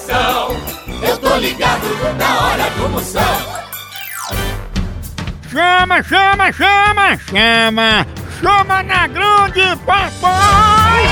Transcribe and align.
coração. 0.00 0.56
Eu 1.02 1.18
tô 1.18 1.36
ligado 1.36 1.86
na 2.16 2.40
hora 2.40 2.70
do 2.70 2.88
Moção. 2.88 3.22
Chama, 5.50 6.02
chama, 6.02 6.52
chama, 6.52 7.18
chama! 7.28 8.06
Chama 8.40 8.82
na 8.82 9.06
grande 9.08 9.76
papai! 9.84 11.04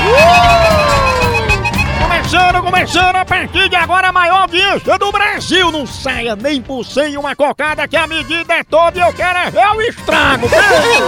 Começando, 2.29 2.61
começando 2.61 3.15
a 3.15 3.25
partir 3.25 3.69
de 3.69 3.75
agora 3.75 4.09
a 4.09 4.11
maior 4.11 4.41
audiência 4.41 4.99
do 4.99 5.11
Brasil! 5.11 5.71
Não 5.71 5.87
saia 5.87 6.35
nem 6.35 6.61
por 6.61 6.85
sem 6.85 7.17
uma 7.17 7.35
cocada 7.35 7.87
que 7.87 7.97
a 7.97 8.05
medida 8.05 8.53
é 8.53 8.63
toda 8.63 8.99
e 8.99 9.01
eu 9.01 9.11
quero 9.11 9.39
é 9.39 9.49
ver 9.49 9.65
o 9.65 9.81
estrago! 9.81 10.45
o 10.45 10.49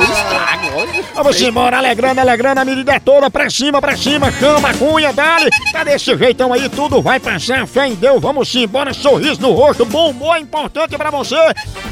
estrago! 0.01 0.71
Vamos 1.13 1.39
embora, 1.39 1.77
alegrando, 1.77 2.21
alegrando, 2.21 2.61
a 2.61 2.65
medida 2.65 2.93
é 2.93 2.99
toda, 2.99 3.29
pra 3.29 3.51
cima, 3.51 3.79
pra 3.79 3.95
cima, 3.95 4.31
chama 4.31 4.71
a 4.71 4.73
cunha, 4.73 5.13
dale! 5.13 5.51
Tá 5.71 5.83
desse 5.83 6.17
jeitão 6.17 6.53
aí, 6.53 6.67
tudo 6.69 7.03
vai 7.03 7.19
passar, 7.19 7.67
fé 7.67 7.89
em 7.89 7.93
Deus, 7.93 8.19
vamos 8.19 8.55
embora, 8.55 8.91
sorriso 8.91 9.41
no 9.41 9.51
rosto, 9.51 9.85
bom 9.85 10.09
humor 10.09 10.39
importante 10.39 10.97
pra 10.97 11.11
você! 11.11 11.37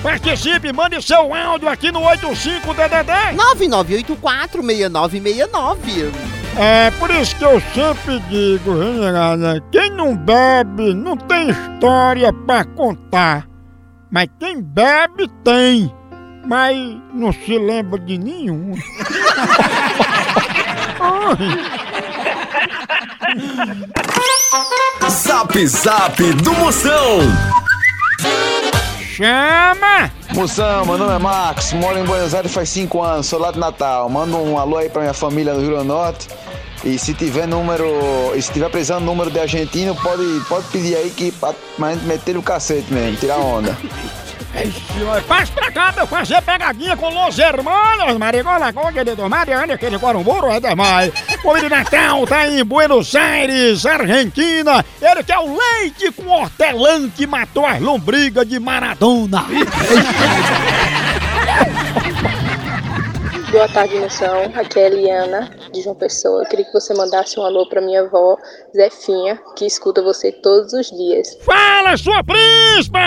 Participe, 0.02 0.74
mande 0.74 1.00
seu 1.04 1.36
áudio 1.36 1.70
aqui 1.70 1.92
no 1.92 2.02
85DDD! 2.02 3.36
9984-6969. 4.18 6.39
É 6.58 6.92
por 6.92 7.10
isso 7.12 7.36
que 7.36 7.46
eu 7.46 7.62
sempre 7.74 8.20
digo, 8.30 8.78
generada, 8.78 9.64
quem 9.72 9.90
não 9.92 10.16
bebe 10.16 10.94
não 10.94 11.16
tem 11.16 11.50
história 11.50 12.34
pra 12.34 12.66
contar. 12.66 13.48
Mas 14.12 14.28
quem 14.40 14.62
bebe 14.62 15.30
tem, 15.44 15.94
mas 16.46 16.76
não 17.14 17.32
se 17.32 17.58
lembra 17.58 18.00
de 18.00 18.18
nenhum. 18.18 18.74
Zap 25.10 25.68
Zap 25.68 26.34
do 26.34 26.54
Moção. 26.54 27.20
Chama! 29.16 30.12
Moção, 30.40 30.86
meu 30.86 30.98
nome 30.98 31.14
é 31.14 31.18
Marcos, 31.18 31.74
moro 31.74 32.00
em 32.00 32.06
Buenos 32.06 32.34
Aires 32.34 32.54
faz 32.54 32.70
5 32.70 33.02
anos, 33.02 33.28
sou 33.28 33.38
lá 33.38 33.52
de 33.52 33.60
Natal. 33.60 34.08
Manda 34.08 34.38
um 34.38 34.58
alô 34.58 34.78
aí 34.78 34.88
pra 34.88 35.02
minha 35.02 35.14
família 35.14 35.54
no 35.54 35.60
Rio 35.60 35.76
do 35.76 35.84
Norte. 35.84 36.30
E 36.82 36.98
se 36.98 37.14
tiver 37.14 37.46
número. 37.46 37.86
E 38.34 38.42
se 38.42 38.50
tiver 38.54 38.70
precisando 38.70 39.04
número 39.04 39.30
de 39.30 39.38
argentino, 39.38 39.94
pode, 39.96 40.24
pode 40.48 40.66
pedir 40.68 40.96
aí 40.96 41.10
que 41.10 41.34
pra, 41.34 41.54
pra 41.76 41.94
meter 41.98 42.38
o 42.38 42.42
cacete 42.42 42.94
mesmo, 42.94 43.18
tirar 43.18 43.38
onda. 43.38 43.78
Passa 45.28 45.52
pra 45.54 45.72
cá 45.72 45.94
pra 45.94 46.04
eu 46.04 46.08
fazer 46.08 46.42
pegadinha 46.42 46.98
com 46.98 47.10
Los 47.10 47.38
Hermanos, 47.38 48.18
Marigola, 48.18 48.74
querido 48.92 49.30
Mariana, 49.30 49.76
aquele 49.76 49.98
Guarumuro 49.98 50.52
é 50.52 50.60
demais. 50.60 51.12
O 51.44 51.58
de 51.58 51.70
Natal 51.70 52.26
tá 52.26 52.48
em 52.48 52.64
Buenos 52.64 53.16
Aires, 53.16 53.86
Argentina. 53.86 54.84
Ele 55.02 55.24
quer 55.24 55.38
o 55.38 55.56
leite 55.56 56.12
com 56.12 56.28
hortelã 56.28 57.10
que 57.10 57.28
matou 57.28 57.66
as 57.66 57.80
lombrigas 57.80 58.48
de 58.48 58.60
Maradona. 58.60 59.46
Boa 63.52 63.68
tarde, 63.68 63.96
moção. 63.96 64.44
Aqui 64.54 64.80
é 64.80 64.84
a 64.84 64.88
Eliana, 64.88 65.50
de 65.74 65.82
João 65.82 65.96
Pessoa. 65.96 66.44
Eu 66.44 66.50
queria 66.50 66.66
que 66.66 66.72
você 66.72 66.94
mandasse 66.94 67.40
um 67.40 67.44
alô 67.44 67.68
pra 67.68 67.82
minha 67.82 68.02
avó, 68.02 68.38
Zefinha, 68.76 69.40
que 69.58 69.66
escuta 69.66 70.04
você 70.04 70.32
todos 70.32 70.72
os 70.72 70.92
dias. 70.92 71.36
Fala, 71.42 71.98
sua 71.98 72.24
príncipa! 72.24 73.00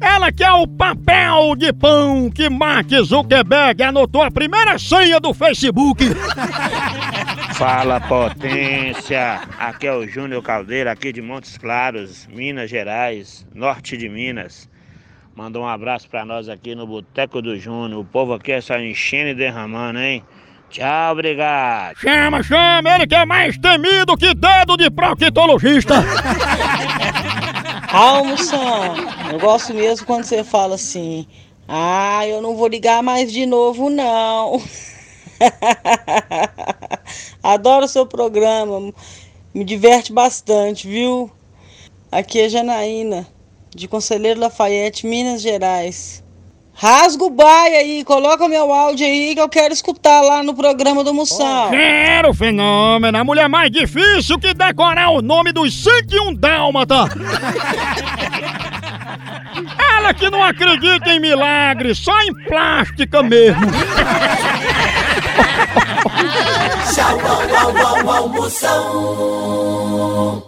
Ela 0.00 0.32
que 0.32 0.42
é 0.42 0.50
o 0.50 0.66
papel 0.66 1.54
de 1.54 1.70
pão 1.74 2.30
que 2.30 2.48
Mark 2.48 2.88
Zuckerberg 3.04 3.82
anotou 3.82 4.22
a 4.22 4.30
primeira 4.30 4.78
senha 4.78 5.20
do 5.20 5.34
Facebook. 5.34 6.02
Fala 7.52 8.00
potência! 8.00 9.42
Aqui 9.58 9.86
é 9.86 9.92
o 9.92 10.08
Júnior 10.08 10.42
Caldeira, 10.42 10.92
aqui 10.92 11.12
de 11.12 11.20
Montes 11.20 11.58
Claros, 11.58 12.26
Minas 12.28 12.70
Gerais, 12.70 13.44
norte 13.54 13.98
de 13.98 14.08
Minas. 14.08 14.66
Mandou 15.38 15.62
um 15.62 15.68
abraço 15.68 16.08
pra 16.08 16.24
nós 16.24 16.48
aqui 16.48 16.74
no 16.74 16.84
Boteco 16.84 17.40
do 17.40 17.56
Júnior. 17.56 18.00
O 18.00 18.04
povo 18.04 18.32
aqui 18.32 18.50
é 18.50 18.60
só 18.60 18.76
enchendo 18.76 19.28
e 19.28 19.34
derramando, 19.36 20.00
hein? 20.00 20.24
Tchau, 20.68 21.12
obrigado! 21.12 21.96
Chama, 21.96 22.42
chama! 22.42 22.92
Ele 22.92 23.06
que 23.06 23.14
é 23.14 23.24
mais 23.24 23.56
temido 23.56 24.16
que 24.16 24.34
dedo 24.34 24.76
de 24.76 24.90
proctologista. 24.90 25.94
Ah, 27.90 28.22
moção, 28.22 28.94
eu 29.32 29.38
gosto 29.38 29.72
mesmo 29.72 30.04
quando 30.04 30.24
você 30.24 30.44
fala 30.44 30.74
assim. 30.74 31.26
Ah, 31.66 32.26
eu 32.26 32.42
não 32.42 32.54
vou 32.54 32.66
ligar 32.66 33.02
mais 33.02 33.32
de 33.32 33.46
novo, 33.46 33.88
não. 33.88 34.60
Adoro 37.42 37.86
o 37.86 37.88
seu 37.88 38.04
programa, 38.04 38.92
me 39.54 39.64
diverte 39.64 40.12
bastante, 40.12 40.86
viu? 40.86 41.30
Aqui 42.12 42.40
é 42.40 42.48
Janaína, 42.50 43.26
de 43.78 43.88
Conselheiro 43.88 44.40
Lafayette, 44.40 45.06
Minas 45.06 45.40
Gerais. 45.40 46.22
Rasga 46.74 47.24
o 47.24 47.30
baia 47.30 47.78
aí, 47.78 48.04
coloca 48.04 48.46
meu 48.48 48.72
áudio 48.72 49.04
aí 49.04 49.34
que 49.34 49.40
eu 49.40 49.48
quero 49.48 49.72
escutar 49.74 50.20
lá 50.20 50.44
no 50.44 50.54
programa 50.54 51.02
do 51.02 51.12
Moção. 51.12 51.70
Quero 51.70 52.32
fenômeno! 52.32 53.18
A 53.18 53.24
mulher 53.24 53.48
mais 53.48 53.70
difícil 53.70 54.38
que 54.38 54.54
decorar 54.54 55.10
o 55.10 55.20
nome 55.20 55.52
dos 55.52 55.82
101 55.82 56.34
Dálmata! 56.34 57.06
Ela 59.96 60.14
que 60.14 60.30
não 60.30 60.42
acredita 60.42 61.10
em 61.10 61.18
milagre, 61.18 61.94
só 61.96 62.16
em 62.22 62.32
plástica 62.44 63.22
mesmo! 63.24 63.60
Tchau, 66.94 67.18
au, 67.20 68.08
au, 68.08 68.32
au, 69.18 70.47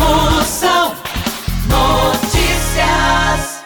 Moção 0.00 0.94
Notícias. 1.68 3.62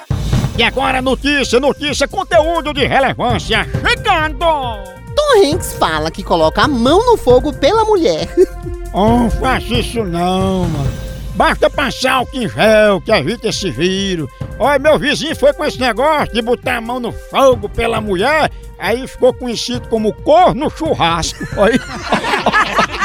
E 0.58 0.62
agora 0.62 1.00
notícia, 1.00 1.58
notícia, 1.58 2.06
conteúdo 2.06 2.74
de 2.74 2.84
relevância 2.86 3.66
chegando. 3.80 4.94
Hanks 5.36 5.74
fala 5.74 6.10
que 6.10 6.22
coloca 6.22 6.62
a 6.62 6.68
mão 6.68 7.04
no 7.04 7.16
fogo 7.16 7.52
pela 7.52 7.84
mulher. 7.84 8.28
Oh, 8.96 9.28
faça 9.28 9.74
isso 9.74 10.04
não, 10.04 10.68
mano. 10.68 10.92
Basta 11.34 11.68
passar 11.68 12.12
álcool 12.12 12.36
em 12.36 12.48
gel 12.48 13.00
que 13.00 13.10
evita 13.10 13.48
esse 13.48 13.68
vírus. 13.68 14.30
Olha, 14.56 14.78
meu 14.78 14.96
vizinho 15.00 15.34
foi 15.34 15.52
com 15.52 15.64
esse 15.64 15.80
negócio 15.80 16.32
de 16.32 16.40
botar 16.40 16.76
a 16.76 16.80
mão 16.80 17.00
no 17.00 17.10
fogo 17.10 17.68
pela 17.68 18.00
mulher, 18.00 18.52
aí 18.78 19.04
ficou 19.08 19.34
conhecido 19.34 19.88
como 19.88 20.12
corno 20.12 20.70
churrasco. 20.70 21.44
Olha. 21.56 21.80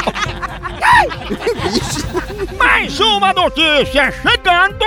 Mais 2.80 2.98
uma 2.98 3.30
notícia 3.34 4.10
chegando! 4.10 4.86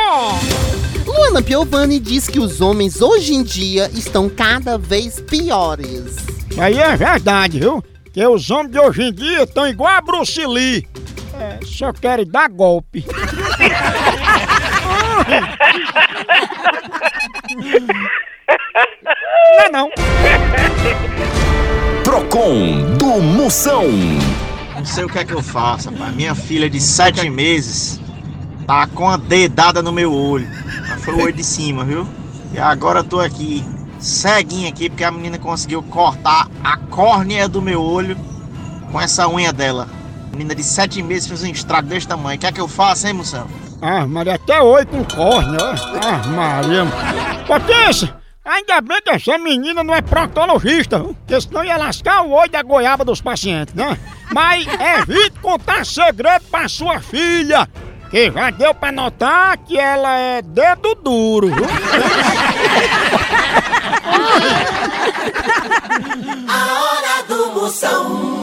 Luana 1.06 1.44
Piovani 1.44 2.00
diz 2.00 2.28
que 2.28 2.40
os 2.40 2.60
homens 2.60 3.00
hoje 3.04 3.36
em 3.36 3.44
dia 3.44 3.88
estão 3.94 4.28
cada 4.28 4.80
vez 4.80 5.22
piores. 5.22 6.16
Aí 6.58 6.80
é 6.80 6.98
verdade, 6.98 7.60
viu? 7.60 7.84
Que 8.12 8.26
os 8.26 8.50
homens 8.50 8.72
de 8.72 8.80
hoje 8.80 9.04
em 9.04 9.14
dia 9.14 9.44
estão 9.44 9.68
igual 9.68 9.94
a 9.94 10.02
Bruce 10.02 10.44
Lee. 10.44 10.88
É, 11.40 11.60
só 11.64 11.94
querem 11.94 12.26
dar 12.26 12.50
golpe. 12.50 13.06
não, 19.04 19.66
é 19.66 19.70
não. 19.72 19.92
Procon 22.04 22.96
do 22.98 23.22
Moção. 23.22 23.86
Não 24.84 24.90
sei 24.90 25.06
o 25.06 25.08
que 25.08 25.18
é 25.18 25.24
que 25.24 25.32
eu 25.32 25.42
faço, 25.42 25.90
rapaz. 25.90 26.14
Minha 26.14 26.36
filha 26.36 26.70
de 26.70 26.78
sete 26.78 27.30
meses 27.30 28.02
tá 28.68 28.86
com 28.86 29.08
a 29.08 29.16
dedada 29.16 29.82
no 29.82 29.94
meu 29.94 30.14
olho. 30.14 30.46
Mas 30.90 31.06
foi 31.06 31.14
o 31.14 31.22
olho 31.22 31.32
de 31.32 31.44
cima, 31.44 31.86
viu? 31.86 32.06
E 32.54 32.60
agora 32.60 33.00
eu 33.00 33.04
tô 33.06 33.22
aqui, 33.22 33.64
ceguinho 33.98 34.68
aqui, 34.68 34.90
porque 34.90 35.06
a 35.06 35.10
menina 35.10 35.40
conseguiu 35.40 35.82
cortar 35.84 36.50
a 36.62 36.76
córnea 36.76 37.48
do 37.48 37.62
meu 37.62 37.82
olho 37.82 38.18
com 38.92 39.00
essa 39.00 39.26
unha 39.30 39.54
dela. 39.54 39.88
Menina 40.34 40.54
de 40.54 40.66
sete 40.66 41.02
meses 41.02 41.30
fez 41.30 41.44
um 41.44 41.48
estrago 41.48 41.88
desse 41.88 42.06
tamanho. 42.06 42.36
O 42.36 42.40
que 42.42 42.46
é 42.46 42.52
que 42.52 42.60
eu 42.60 42.68
faço, 42.68 43.08
hein, 43.08 43.14
moção? 43.14 43.48
Ah, 43.82 44.06
Maria, 44.06 44.36
até 44.36 44.62
oi 44.62 44.86
com 44.86 45.02
córnea, 45.06 45.60
ó. 45.62 45.76
Ah, 46.06 46.28
Maria. 46.28 46.86
Potência! 47.48 48.14
Ainda 48.44 48.82
bem 48.82 49.02
que 49.02 49.12
essa 49.12 49.38
menina 49.38 49.82
não 49.82 49.96
é 49.96 50.02
proctologista, 50.02 51.00
porque 51.00 51.40
senão 51.40 51.64
ia 51.64 51.78
lascar 51.78 52.24
o 52.24 52.32
olho 52.32 52.52
da 52.52 52.62
goiaba 52.62 53.06
dos 53.06 53.22
pacientes, 53.22 53.74
né? 53.74 53.98
Mas 54.32 54.66
evite 54.68 55.40
contar 55.42 55.86
segredo 55.86 56.44
pra 56.50 56.68
sua 56.68 57.00
filha, 57.00 57.68
que 58.10 58.32
já 58.32 58.50
deu 58.50 58.74
pra 58.74 58.92
notar 58.92 59.58
que 59.58 59.78
ela 59.78 60.18
é 60.18 60.42
dedo 60.42 60.96
duro? 60.96 61.52
A 66.48 66.66
hora 66.82 67.24
do 67.28 67.52
Moção. 67.54 68.43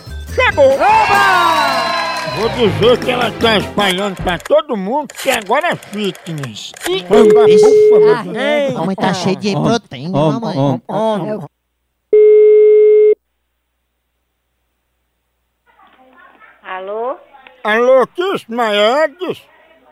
Chegou! 0.33 0.77
Vou 2.37 2.49
dizer 2.49 2.97
que 3.03 3.11
ela 3.11 3.31
tá 3.31 3.57
espalhando 3.57 4.15
pra 4.23 4.37
todo 4.37 4.77
mundo 4.77 5.13
que 5.13 5.29
agora 5.29 5.69
é 5.69 5.75
fitness. 5.75 6.71
Mamãe 8.73 8.95
tá 8.95 9.13
cheia 9.13 9.35
de 9.35 9.51
proteína, 9.53 10.17
mamãe. 10.17 10.81
Alô? 16.63 17.17
Alô, 17.63 18.07
Kiss 18.07 18.45
Maedes? 18.49 19.43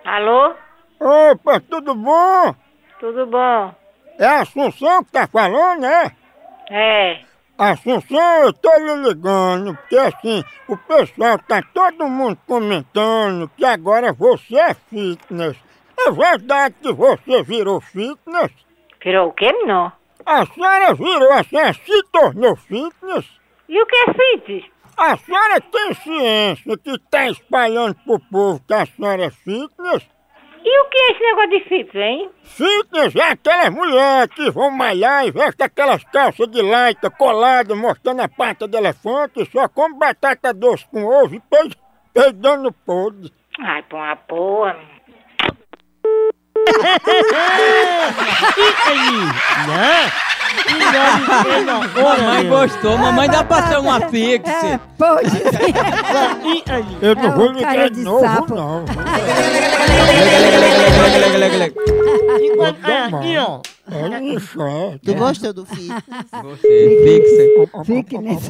Alô? 0.05 0.55
Opa, 0.99 1.59
tudo 1.59 1.93
bom? 1.93 2.55
Tudo 2.99 3.25
bom? 3.27 3.75
É 4.17 4.25
a 4.25 4.41
Assunção 4.41 5.03
que 5.03 5.11
tá 5.11 5.27
falando, 5.27 5.81
né? 5.81 6.11
É. 6.69 7.28
Assunção, 7.59 8.43
eu 8.43 8.53
tô 8.53 8.73
lhe 8.77 9.09
ligando, 9.09 9.75
porque 9.75 9.97
assim, 9.97 10.41
o 10.65 10.77
pessoal 10.77 11.37
tá 11.39 11.61
todo 11.73 12.07
mundo 12.07 12.37
comentando 12.47 13.51
que 13.57 13.65
agora 13.65 14.13
você 14.13 14.55
é 14.55 14.73
fitness. 14.73 15.57
É 15.97 16.09
verdade 16.09 16.75
que 16.81 16.93
você 16.93 17.43
virou 17.43 17.81
fitness? 17.81 18.53
Virou 19.03 19.27
o 19.27 19.33
quê, 19.33 19.51
menor? 19.51 19.91
A 20.25 20.45
senhora 20.45 20.93
virou, 20.93 21.33
a 21.33 21.43
senhora 21.43 21.73
se 21.73 22.03
tornou 22.13 22.55
fitness? 22.55 23.25
E 23.67 23.81
o 23.81 23.85
que 23.85 23.95
é 23.97 24.05
fitness? 24.13 24.71
A 24.95 25.17
senhora 25.17 25.59
tem 25.59 25.93
ciência 25.95 26.77
que 26.77 26.97
tá 27.11 27.27
espalhando 27.27 27.95
pro 28.05 28.21
povo 28.31 28.63
que 28.65 28.73
a 28.73 28.85
senhora 28.85 29.25
é 29.25 29.31
fitness? 29.31 30.07
E 30.63 30.81
o 30.81 30.85
que 30.89 30.97
é 30.97 31.11
esse 31.11 31.23
negócio 31.23 31.49
de 31.51 31.59
fitness, 31.61 31.95
hein? 31.95 32.29
Fitness 32.43 33.15
é 33.15 33.31
aquelas 33.31 33.69
mulheres 33.69 34.33
que 34.35 34.51
vão 34.51 34.69
malhar 34.69 35.25
e 35.25 35.31
vestem 35.31 35.65
aquelas 35.65 36.03
calças 36.05 36.47
de 36.49 36.61
laita 36.61 37.09
coladas, 37.09 37.77
mostrando 37.77 38.21
a 38.21 38.27
pata 38.27 38.67
de 38.67 38.77
elefante, 38.77 39.49
só 39.51 39.67
come 39.69 39.97
batata 39.97 40.53
doce 40.53 40.85
com 40.91 41.05
ovo 41.05 41.35
e 41.35 41.39
peid- 41.39 41.77
peidando 42.13 42.71
podre. 42.71 43.31
Ai, 43.59 43.81
pô, 43.83 43.97
uma 43.97 44.15
porra. 44.15 44.77
Mamãe 52.03 52.49
gostou, 52.49 52.97
mamãe 52.97 53.29
dá 53.29 53.43
pra 53.43 53.67
ser 53.67 53.77
uma 53.79 54.01
fixe. 54.09 54.79
Eu 57.01 57.15
não 57.15 57.23
É 57.25 57.29
vou 57.31 57.49
um 57.49 57.53
ligar 57.53 57.89
de 57.89 58.01
novo, 58.01 58.21
sapo. 58.25 58.55
não. 58.55 58.85
Aqui, 63.19 63.37
ó. 63.37 63.61
É 63.91 64.21
isso, 64.23 64.61
é. 64.61 64.99
Tu 65.03 65.13
gostou 65.15 65.53
do 65.53 65.65
fitness? 65.65 66.03
Fixe. 66.61 67.69
Fitness. 67.85 68.49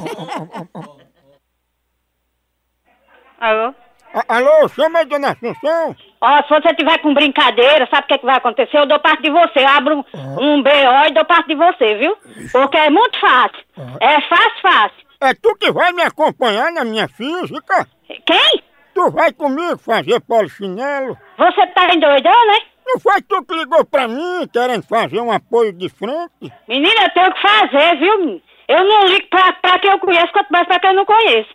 Alô? 3.39 3.73
A- 4.13 4.35
Alô, 4.37 4.67
chama 4.69 4.99
a 4.99 5.03
dona 5.03 5.31
Assunção? 5.31 5.95
Ó, 6.21 6.43
se 6.43 6.49
você 6.49 6.73
tiver 6.75 6.97
com 6.99 7.13
brincadeira, 7.13 7.87
sabe 7.89 8.03
o 8.03 8.07
que, 8.07 8.13
é 8.15 8.17
que 8.17 8.25
vai 8.25 8.35
acontecer? 8.35 8.77
Eu 8.77 8.85
dou 8.85 8.99
parte 8.99 9.23
de 9.23 9.29
você. 9.29 9.59
Eu 9.59 9.67
abro 9.67 9.95
um, 9.95 10.43
um 10.55 10.61
BO 10.61 11.07
e 11.07 11.13
dou 11.13 11.23
parte 11.25 11.47
de 11.47 11.55
você, 11.55 11.95
viu? 11.95 12.17
Porque 12.51 12.77
é 12.77 12.89
muito 12.89 13.17
fácil. 13.19 13.59
É 14.01 14.19
fácil, 14.21 14.61
fácil. 14.61 15.07
É 15.21 15.33
tu 15.33 15.55
que 15.57 15.71
vai 15.71 15.91
me 15.93 16.01
acompanhar 16.01 16.71
na 16.71 16.83
minha 16.83 17.07
física? 17.07 17.87
Quem? 18.25 18.63
Tu 18.93 19.11
vai 19.11 19.31
comigo 19.31 19.77
fazer 19.77 20.19
polichinelo? 20.21 21.17
Você 21.37 21.67
tá 21.67 21.93
endoidando, 21.93 22.47
né? 22.47 22.59
Não 22.85 22.99
foi 22.99 23.21
tu 23.21 23.43
que 23.45 23.55
ligou 23.55 23.85
pra 23.85 24.07
mim 24.07 24.47
querendo 24.51 24.83
fazer 24.83 25.21
um 25.21 25.31
apoio 25.31 25.71
de 25.71 25.87
frente? 25.89 26.51
Menina, 26.67 27.03
eu 27.03 27.13
tenho 27.13 27.27
o 27.29 27.33
que 27.33 27.41
fazer, 27.41 27.97
viu? 27.97 28.41
Eu 28.69 28.83
não 28.85 29.07
ligo 29.07 29.27
pra, 29.29 29.51
pra 29.53 29.79
quem 29.79 29.89
eu 29.89 29.97
conheço, 29.99 30.31
quanto 30.31 30.49
mais 30.51 30.67
pra 30.67 30.79
quem 30.79 30.91
eu 30.91 30.95
não 30.95 31.05
conheço. 31.05 31.49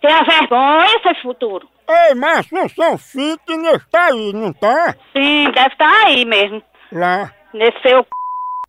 Tenha 0.00 0.22
vergonha, 0.22 1.00
seu 1.02 1.14
futuro. 1.16 1.68
Ei, 1.88 2.14
mas 2.14 2.46
Assunção 2.52 2.96
Fitness 2.96 3.84
tá 3.90 4.04
aí, 4.06 4.32
não 4.32 4.52
tá? 4.52 4.94
Sim, 5.12 5.50
deve 5.50 5.66
estar 5.72 6.06
aí 6.06 6.24
mesmo. 6.24 6.62
Lá. 6.92 7.32
Nesse 7.52 7.76
seu 7.82 8.02
c... 8.02 8.08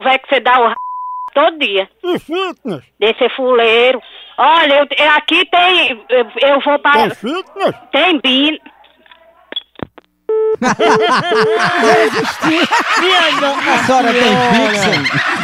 vai 0.03 0.17
que 0.17 0.27
você 0.27 0.39
dá 0.39 0.59
o 0.59 0.67
r... 0.69 0.75
todo 1.35 1.59
dia. 1.59 1.87
E 2.03 2.17
fitness? 2.17 2.83
Desse 2.99 3.29
fuleiro. 3.35 4.01
Olha, 4.39 4.79
eu, 4.79 4.87
eu- 5.05 5.11
aqui 5.11 5.45
tem. 5.51 6.03
Eu, 6.09 6.25
eu 6.41 6.59
vou 6.61 6.79
para. 6.79 7.01
Tem 7.01 7.09
fitness? 7.11 7.75
Tem 7.91 8.19
bin. 8.19 8.59
A 13.71 13.83
senhora 13.85 14.11
tem 14.13 14.35
fixe? 14.53 15.40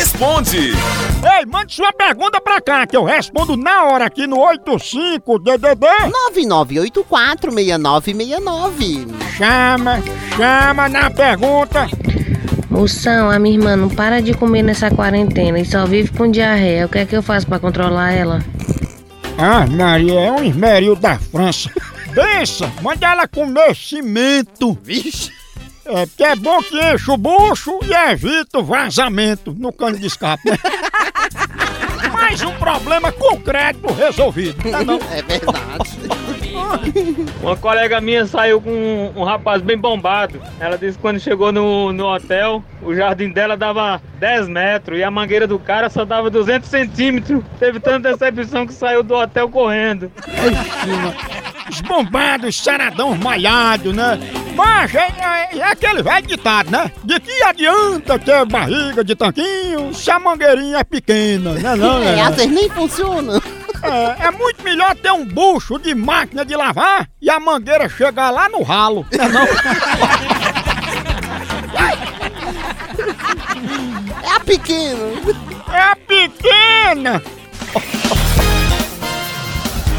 Responde. 0.00 0.72
Ei, 1.38 1.46
mande 1.46 1.74
sua 1.74 1.92
pergunta 1.92 2.40
pra 2.40 2.58
cá 2.60 2.86
que 2.86 2.96
eu 2.96 3.04
respondo 3.04 3.54
na 3.54 3.84
hora 3.84 4.06
aqui 4.06 4.26
no 4.26 4.38
85DDD. 4.38 5.86
99846969. 6.32 9.06
Chama, 9.36 10.02
chama 10.36 10.88
na 10.88 11.10
pergunta. 11.10 11.86
Moção, 12.70 13.30
a 13.30 13.38
minha 13.38 13.58
irmã 13.58 13.76
não 13.76 13.90
para 13.90 14.22
de 14.22 14.32
comer 14.32 14.62
nessa 14.62 14.90
quarentena 14.90 15.58
e 15.58 15.66
só 15.66 15.84
vive 15.84 16.10
com 16.16 16.30
diarreia. 16.30 16.86
O 16.86 16.88
que 16.88 16.98
é 16.98 17.04
que 17.04 17.14
eu 17.14 17.22
faço 17.22 17.46
pra 17.46 17.58
controlar 17.58 18.12
ela? 18.12 18.42
Ah, 19.36 19.66
Maria, 19.66 20.18
é 20.18 20.32
um 20.32 20.42
esmeril 20.42 20.96
da 20.96 21.18
França. 21.18 21.70
Bença, 22.14 22.72
manda 22.80 23.06
ela 23.06 23.28
comer 23.28 23.76
cimento. 23.76 24.78
Vixe. 24.82 25.39
É, 25.92 26.06
porque 26.06 26.22
é 26.22 26.36
bom 26.36 26.62
que 26.62 26.78
enche 26.78 27.10
o 27.10 27.16
bucho 27.16 27.80
e 27.82 27.92
evita 27.92 28.60
o 28.60 28.64
vazamento 28.64 29.52
no 29.58 29.72
cano 29.72 29.98
de 29.98 30.06
escape, 30.06 30.48
né? 30.48 30.56
Mais 32.12 32.42
um 32.42 32.52
problema 32.52 33.10
concreto 33.10 33.92
resolvido. 33.92 34.70
Tá 34.70 34.84
não? 34.84 35.00
É 35.10 35.20
verdade. 35.20 35.90
Uma 37.42 37.56
colega 37.56 38.00
minha 38.00 38.24
saiu 38.26 38.60
com 38.60 38.70
um, 38.70 39.20
um 39.20 39.24
rapaz 39.24 39.60
bem 39.62 39.76
bombado. 39.76 40.40
Ela 40.60 40.78
disse 40.78 40.96
que 40.96 41.02
quando 41.02 41.18
chegou 41.18 41.50
no, 41.50 41.92
no 41.92 42.06
hotel, 42.06 42.62
o 42.82 42.94
jardim 42.94 43.30
dela 43.30 43.56
dava 43.56 44.00
10 44.20 44.48
metros 44.48 44.98
e 44.98 45.02
a 45.02 45.10
mangueira 45.10 45.46
do 45.46 45.58
cara 45.58 45.90
só 45.90 46.04
dava 46.04 46.30
200 46.30 46.68
centímetros. 46.68 47.42
Teve 47.58 47.80
tanta 47.80 48.12
decepção 48.12 48.66
que 48.66 48.74
saiu 48.74 49.02
do 49.02 49.14
hotel 49.14 49.48
correndo. 49.48 50.12
Os 51.70 51.80
bombados, 51.82 52.56
saradão 52.62 53.14
malhado, 53.16 53.92
né? 53.92 54.18
Mas 54.56 54.92
é, 54.94 55.06
é- 55.52 55.58
é 55.58 55.62
aquele 55.64 56.02
velho 56.02 56.26
ditado, 56.26 56.68
né? 56.70 56.90
De 57.04 57.20
que 57.20 57.42
adianta 57.44 58.18
ter 58.18 58.44
barriga 58.44 59.04
de 59.04 59.14
tanquinho 59.14 59.94
se 59.94 60.10
a 60.10 60.18
mangueirinha 60.18 60.78
é 60.78 60.84
pequena, 60.84 61.52
né? 61.52 61.76
Não, 61.76 61.98
É, 62.02 62.16
né? 62.16 62.22
às 62.22 62.34
vezes 62.34 62.50
nem 62.52 62.68
funciona. 62.70 63.40
É, 63.82 64.26
é 64.26 64.30
muito 64.32 64.62
melhor 64.64 64.94
ter 64.96 65.12
um 65.12 65.24
bucho 65.24 65.78
de 65.78 65.94
máquina 65.94 66.44
de 66.44 66.54
lavar 66.56 67.08
e 67.22 67.30
a 67.30 67.38
mangueira 67.38 67.88
chegar 67.88 68.30
lá 68.30 68.48
no 68.48 68.62
ralo, 68.62 69.06
né? 69.12 69.28
Não? 69.28 69.46
É 74.22 74.32
a 74.36 74.40
pequena. 74.40 74.98
É 75.72 75.78
a 75.80 75.96
pequena! 75.96 77.22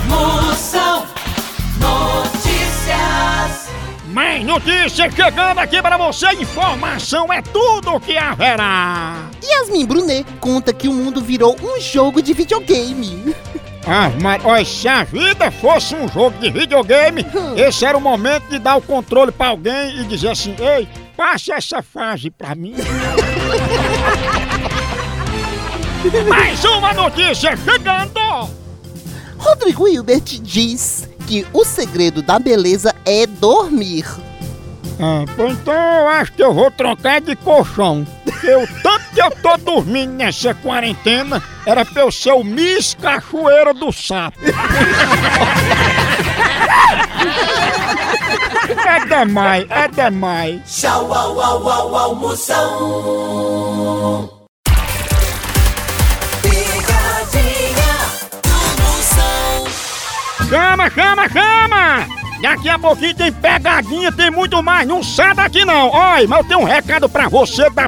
Moção 0.08 1.06
Notícias. 1.82 3.70
Mais 4.08 4.46
notícias 4.46 5.14
chegando 5.14 5.60
aqui 5.60 5.82
para 5.82 5.98
você. 5.98 6.28
Informação 6.34 7.32
é 7.32 7.42
tudo 7.42 8.00
que 8.00 8.18
haverá. 8.18 9.30
Yasmin 9.44 9.86
Brunet 9.86 10.26
conta 10.40 10.74
que 10.74 10.88
o 10.88 10.94
mundo 10.94 11.22
virou 11.22 11.56
um 11.62 11.80
jogo 11.80 12.22
de 12.22 12.34
videogame. 12.34 13.36
Ah, 13.88 14.12
mas 14.22 14.46
olha, 14.46 14.64
se 14.64 14.88
a 14.88 15.04
vida 15.04 15.50
fosse 15.50 15.96
um 15.96 16.08
jogo 16.08 16.38
de 16.38 16.52
videogame, 16.52 17.26
esse 17.58 17.84
era 17.84 17.98
o 17.98 18.02
momento 18.02 18.48
de 18.48 18.60
dar 18.60 18.76
o 18.76 18.82
controle 18.82 19.32
pra 19.32 19.48
alguém 19.48 20.00
e 20.00 20.04
dizer 20.04 20.30
assim: 20.30 20.56
Ei, 20.60 20.88
passa 21.18 21.56
essa 21.56 21.82
fase 21.82 22.30
pra 22.30 22.54
mim. 22.54 22.76
Mais 26.30 26.64
uma 26.64 26.94
notícia 26.94 27.58
chegando! 27.58 28.50
Rodrigo 29.38 29.88
Hilbert 29.88 30.40
diz 30.42 31.10
que 31.32 31.48
o 31.54 31.64
segredo 31.64 32.22
da 32.22 32.38
beleza 32.38 32.94
é 33.06 33.26
dormir. 33.26 34.06
Ah, 35.00 35.24
então 35.50 35.74
eu 35.74 36.08
acho 36.10 36.34
que 36.34 36.44
eu 36.44 36.54
vou 36.54 36.70
trocar 36.70 37.22
de 37.22 37.38
colchão. 37.38 38.06
Porque 38.26 38.54
o 38.54 38.68
tanto 38.84 39.06
que 39.14 39.22
eu 39.22 39.32
tô 39.42 39.56
dormindo 39.56 40.12
nessa 40.12 40.54
quarentena 40.54 41.42
era 41.66 41.86
pra 41.86 42.02
eu 42.02 42.12
ser 42.12 42.34
o 42.34 42.44
Miss 42.44 42.98
Cachoeira 43.02 43.74
do 43.74 43.94
Sapo. 43.94 44.38
é 48.86 49.06
demais, 49.06 49.66
é 49.70 49.88
demais. 49.88 50.82
Tchau, 50.82 51.14
au, 51.14 51.40
au, 51.40 51.70
au, 51.70 51.96
au, 51.96 52.16
Chama, 60.52 60.90
chama, 60.90 61.30
chama! 61.30 62.06
Daqui 62.42 62.68
a 62.68 62.78
pouquinho 62.78 63.16
tem 63.16 63.32
pegadinha, 63.32 64.12
tem 64.12 64.30
muito 64.30 64.62
mais. 64.62 64.86
Não 64.86 65.02
sai 65.02 65.34
daqui 65.34 65.64
não. 65.64 65.88
Olha, 65.90 66.28
mas 66.28 66.40
eu 66.40 66.46
tenho 66.46 66.60
um 66.60 66.66
recado 66.66 67.08
pra 67.08 67.30
você 67.30 67.70
da 67.70 67.88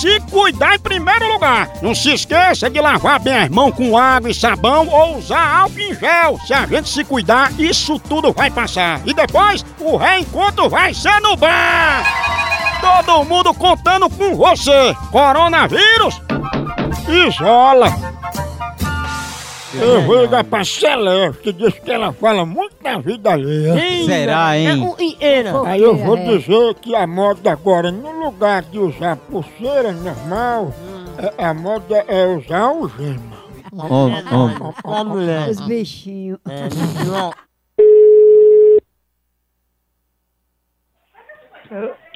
se 0.00 0.18
cuidar 0.30 0.76
em 0.76 0.78
primeiro 0.78 1.30
lugar. 1.30 1.70
Não 1.82 1.94
se 1.94 2.14
esqueça 2.14 2.70
de 2.70 2.80
lavar 2.80 3.20
bem 3.20 3.36
as 3.36 3.50
mãos 3.50 3.74
com 3.74 3.98
água 3.98 4.30
e 4.30 4.34
sabão 4.34 4.88
ou 4.88 5.18
usar 5.18 5.60
álcool 5.60 5.78
em 5.78 5.94
gel. 5.94 6.38
Se 6.46 6.54
a 6.54 6.66
gente 6.66 6.88
se 6.88 7.04
cuidar, 7.04 7.52
isso 7.60 7.98
tudo 7.98 8.32
vai 8.32 8.50
passar. 8.50 9.00
E 9.06 9.12
depois, 9.12 9.64
o 9.78 9.98
reencontro 9.98 10.70
vai 10.70 10.94
ser 10.94 11.20
no 11.20 11.36
bar. 11.36 12.02
Todo 12.80 13.24
mundo 13.24 13.52
contando 13.52 14.08
com 14.08 14.34
você. 14.34 14.96
Coronavírus, 15.10 16.20
isola. 17.06 18.09
Eu 19.74 20.02
vou 20.02 20.22
ligar 20.22 20.42
pra 20.44 20.64
Celeste, 20.64 21.52
diz 21.52 21.78
que 21.78 21.90
ela 21.92 22.12
fala 22.12 22.44
muito 22.44 22.74
da 22.82 22.98
vida 22.98 23.32
alheia. 23.32 24.04
Será, 24.04 24.58
hein? 24.58 24.94
Aí 25.66 25.82
eu 25.82 25.96
vou 25.96 26.16
dizer 26.16 26.74
que 26.76 26.94
a 26.96 27.06
moda 27.06 27.52
agora, 27.52 27.90
no 27.92 28.10
lugar 28.24 28.62
de 28.62 28.78
usar 28.78 29.16
pulseira 29.16 29.92
normal, 29.92 30.74
é- 31.18 31.44
a 31.44 31.54
moda 31.54 32.04
é 32.08 32.26
usar 32.26 32.58
algema. 32.60 33.40
Homem, 33.72 34.24
homem. 34.32 34.74
A 34.84 35.04
mulher. 35.04 35.48
Os 35.50 35.60
bichinhos. 35.60 36.40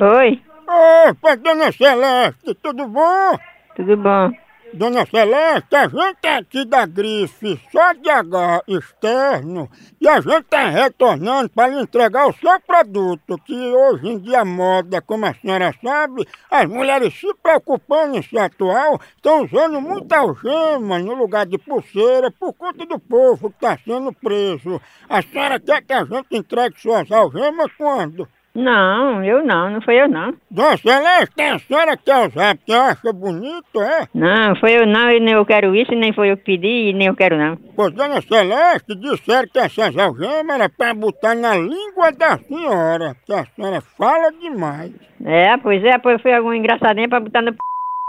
Oi, 0.00 0.42
Opa, 0.66 1.37
dona 1.37 1.70
Celeste, 1.73 2.54
tudo 2.62 2.88
bom? 2.88 3.38
tudo 3.76 3.96
bom? 3.96 4.30
Dona 4.75 5.07
Celeste, 5.07 5.76
a 5.76 5.87
gente 5.87 6.19
é 6.25 6.37
aqui 6.37 6.64
da 6.64 6.85
grife 6.85 7.61
só 7.71 7.93
de 7.93 8.11
H 8.11 8.64
externo 8.66 9.71
e 10.00 10.09
a 10.09 10.21
gente 10.21 10.43
tá 10.50 10.69
retornando 10.69 11.49
para 11.50 11.81
entregar 11.81 12.26
o 12.26 12.33
seu 12.33 12.61
produto, 12.61 13.38
que 13.47 13.54
hoje 13.54 14.09
em 14.09 14.19
dia 14.19 14.45
moda, 14.45 15.00
como 15.00 15.26
a 15.26 15.35
senhora 15.35 15.73
sabe, 15.81 16.26
as 16.50 16.69
mulheres 16.69 17.14
se 17.14 17.33
preocupando 17.40 18.16
em 18.16 18.23
ser 18.23 18.38
atual, 18.38 19.00
estão 19.14 19.45
usando 19.45 19.81
muita 19.81 20.19
algema 20.19 20.99
no 20.99 21.14
lugar 21.14 21.47
de 21.47 21.57
pulseira 21.57 22.33
por 22.33 22.52
conta 22.52 22.85
do 22.85 22.99
povo 22.99 23.50
que 23.50 23.57
está 23.57 23.78
sendo 23.78 24.12
preso. 24.12 24.81
A 25.09 25.23
senhora 25.23 25.61
quer 25.61 25.83
que 25.83 25.93
a 25.93 26.04
gente 26.04 26.37
entregue 26.37 26.81
suas 26.81 27.09
algemas 27.12 27.71
quando? 27.78 28.28
Não, 28.54 29.25
eu 29.25 29.44
não, 29.44 29.68
não 29.68 29.80
foi 29.80 30.00
eu 30.00 30.08
não. 30.08 30.32
Dona 30.49 30.76
Celeste, 30.76 31.42
a 31.42 31.58
senhora 31.58 31.96
quer 31.96 32.28
usar 32.28 32.56
porque 32.56 32.73
acha 32.73 33.12
bonito, 33.12 33.82
é? 33.82 34.06
Não, 34.14 34.54
foi 34.56 34.78
eu 34.78 34.87
não, 34.87 35.11
e 35.11 35.18
nem 35.18 35.34
eu 35.34 35.44
quero 35.44 35.75
isso, 35.75 35.92
nem 35.92 36.12
foi 36.12 36.30
eu 36.30 36.37
que 36.37 36.44
pedi, 36.44 36.90
e 36.90 36.92
nem 36.92 37.08
eu 37.08 37.16
quero 37.16 37.37
não. 37.37 37.56
Pois, 37.75 37.92
dona 37.92 38.23
Celeste, 38.23 38.94
disseram 38.94 39.49
que 39.49 39.58
essas 39.58 39.96
algemas 39.96 40.54
era 40.54 40.68
pra 40.68 40.94
botar 40.94 41.34
na 41.34 41.56
língua 41.56 42.12
da 42.12 42.38
senhora, 42.38 43.16
que 43.26 43.32
a 43.32 43.44
senhora 43.44 43.80
fala 43.80 44.30
demais. 44.30 44.92
É, 45.25 45.56
pois 45.56 45.82
é, 45.82 45.99
pois 45.99 46.23
foi 46.23 46.32
algum 46.32 46.54
engraçadinho 46.54 47.08
pra 47.08 47.18
botar 47.18 47.42
no 47.42 47.52
p... 47.52 47.58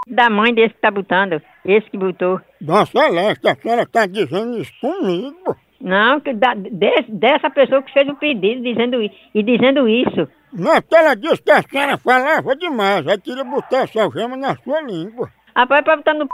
da 0.07 0.29
mãe 0.29 0.53
desse 0.53 0.75
que 0.75 0.81
tá 0.81 0.91
botando. 0.91 1.41
Esse 1.65 1.89
que 1.89 1.97
botou. 1.97 2.39
Dona 2.61 2.85
Celeste, 2.85 3.47
a 3.47 3.55
senhora 3.55 3.87
tá 3.87 4.05
dizendo 4.05 4.59
isso 4.59 4.73
comigo. 4.79 5.55
Não, 5.81 6.19
que 6.19 6.33
da, 6.33 6.53
de- 6.53 7.05
dessa 7.09 7.49
pessoa 7.49 7.81
que 7.83 7.91
fez 7.93 8.07
o 8.07 8.15
pedido 8.15 8.63
dizendo, 8.63 9.01
e 9.01 9.43
dizendo 9.43 9.87
isso. 9.87 10.27
Não 10.53 10.73
é 10.73 10.81
que 10.81 10.95
ela 10.95 11.15
disse 11.15 11.41
que 11.41 11.51
a 11.51 11.61
senhora 11.61 11.97
falava 11.97 12.55
demais, 12.55 13.05
aí 13.07 13.17
queria 13.19 13.43
botar 13.43 13.79
essa 13.83 14.01
algema 14.01 14.37
na 14.37 14.55
sua 14.57 14.81
língua. 14.81 15.29
Rapaz, 15.55 15.83
pra 15.83 15.97
botar 15.97 16.13
no 16.13 16.25
p... 16.27 16.31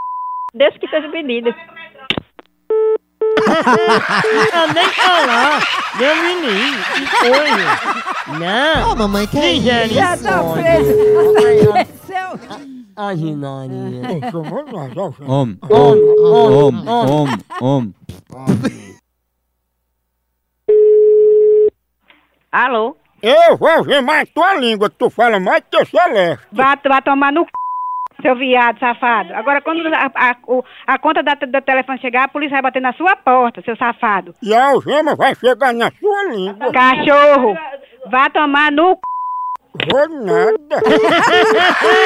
desse 0.53 0.77
que 0.79 0.87
fez 0.87 1.03
o 1.05 1.11
pedido. 1.11 1.53
Não, 4.53 4.73
nem 4.73 4.85
falar. 4.89 5.59
Meu 5.97 6.15
menino, 6.15 6.77
que 6.93 7.05
coisa. 7.19 8.39
Não. 8.39 8.91
Ô, 8.91 8.95
mamãe, 8.95 9.27
que 9.27 9.37
é 9.69 9.87
Já 9.89 10.17
tá 10.17 10.43
preso. 10.53 10.93
A 12.95 13.15
Ginarinha. 13.15 14.01
Homem, 14.33 14.73
Homem, 15.27 15.57
homem, 15.69 16.87
homem, 16.89 17.37
homem, 17.61 17.93
Alô? 22.51 22.95
Eu 23.21 23.55
vou 23.57 23.69
algemar 23.69 24.21
a 24.21 24.25
tua 24.25 24.55
língua, 24.55 24.89
que 24.89 24.95
tu 24.97 25.09
fala 25.09 25.39
mais 25.39 25.63
que 25.69 25.77
eu 25.77 25.85
Celeste. 25.85 26.45
Vai, 26.51 26.75
vai 26.83 27.01
tomar 27.03 27.31
no 27.31 27.43
c... 27.45 27.49
seu 28.21 28.35
viado 28.35 28.79
safado. 28.79 29.33
Agora, 29.35 29.61
quando 29.61 29.85
a, 29.93 30.11
a, 30.15 30.35
o- 30.47 30.63
a 30.87 30.97
conta 30.97 31.21
da, 31.21 31.35
do 31.35 31.61
telefone 31.61 31.99
chegar, 32.01 32.23
a 32.23 32.27
polícia 32.27 32.55
vai 32.55 32.63
bater 32.63 32.81
na 32.81 32.93
sua 32.93 33.15
porta, 33.15 33.61
seu 33.63 33.75
safado. 33.77 34.33
E 34.41 34.53
a 34.55 34.69
algema 34.69 35.15
vai 35.15 35.35
chegar 35.35 35.71
na 35.73 35.91
sua 35.99 36.23
língua. 36.31 36.71
Cachorro, 36.73 37.55
vá 38.09 38.29
tomar 38.29 38.71
no 38.71 38.95
c... 38.95 38.99
Vou 39.89 40.09
nada. 40.25 40.81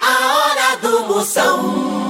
A 0.00 0.34
hora 0.36 0.76
do 0.80 1.06
Moção. 1.06 2.01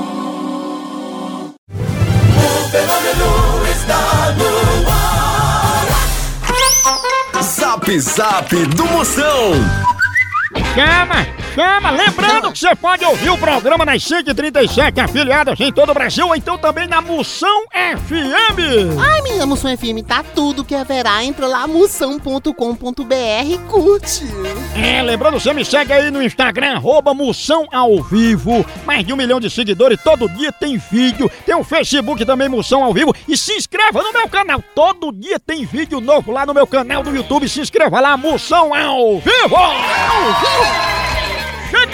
Zap 7.99 8.55
do 8.75 8.87
Moção. 8.87 9.53
Chama, 10.75 11.27
chama. 11.55 11.91
Lembrando 11.91 12.53
que 12.53 12.59
você 12.59 12.75
pode 12.75 13.05
ouvir 13.05 13.31
o 13.31 13.39
programa 13.39 13.85
nas 13.85 14.03
137 14.03 15.01
afiliadas 15.01 15.59
em 15.61 15.73
todo 15.73 15.91
o 15.91 15.95
Brasil 15.95 16.27
ou 16.27 16.35
então 16.35 16.57
também 16.59 16.87
na 16.87 17.01
Moção 17.01 17.65
FM. 17.71 18.99
Ai, 18.99 19.23
menina, 19.23 19.47
Moção 19.47 19.77
FM 19.77 20.07
tá 20.07 20.23
tudo 20.23 20.65
que 20.65 20.75
haverá. 20.75 21.23
Entra 21.25 21.47
lá, 21.47 21.67
moção.com.br 21.67 23.13
e 23.47 23.59
curte. 23.69 24.25
É, 24.77 25.03
lembrando, 25.03 25.39
você 25.39 25.53
me 25.53 25.65
segue 25.65 25.93
aí 25.93 26.11
no 26.11 26.23
Instagram, 26.23 26.77
arroba 26.77 27.15
Moção 27.15 27.67
ao 27.73 28.03
Vivo. 28.03 28.65
Mais 28.85 29.07
de 29.07 29.13
um 29.13 29.17
milhão 29.17 29.41
de 29.41 29.51
seguidores, 29.51 30.01
todo 30.03 30.29
dia 30.29 30.51
tem 30.53 30.79
vídeo. 30.79 31.31
Tem 31.45 31.55
o 31.55 31.65
Facebook 31.65 32.25
também, 32.25 32.49
Moção 32.49 32.83
ao 32.83 32.93
Vivo. 32.93 33.15
E 33.29 33.37
se 33.37 33.53
inscreva 33.53 34.03
no 34.03 34.13
meu 34.13 34.29
canal. 34.29 34.63
Todo 34.75 35.13
dia 35.13 35.39
tem 35.39 35.65
vídeo 35.65 36.01
novo 36.01 36.33
lá 36.33 36.47
no 36.47 36.55
meu 36.55 36.67
canal 36.67 37.03
do 37.03 37.15
YouTube. 37.15 37.49
Se 37.49 37.61
inscreva 37.61 38.01
lá, 38.01 38.17
Moção 38.17 38.75
ao 38.75 39.19
Vivo. 39.19 39.57
Ao 39.57 39.73
vivo. 39.73 40.92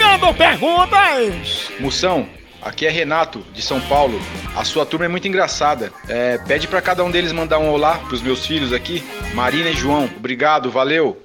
Chegando 0.09 0.33
perguntas. 0.33 1.69
Moção, 1.79 2.27
aqui 2.63 2.87
é 2.87 2.89
Renato, 2.89 3.45
de 3.53 3.61
São 3.61 3.79
Paulo. 3.81 4.19
A 4.55 4.63
sua 4.63 4.83
turma 4.83 5.05
é 5.05 5.07
muito 5.07 5.27
engraçada. 5.27 5.93
É, 6.07 6.39
pede 6.39 6.67
pra 6.67 6.81
cada 6.81 7.03
um 7.03 7.11
deles 7.11 7.31
mandar 7.31 7.59
um 7.59 7.69
olá 7.69 7.99
pros 8.07 8.19
meus 8.19 8.43
filhos 8.43 8.73
aqui, 8.73 9.03
Marina 9.35 9.69
e 9.69 9.73
João. 9.73 10.09
Obrigado, 10.17 10.71
valeu. 10.71 11.21